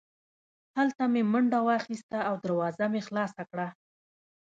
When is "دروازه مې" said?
2.43-3.01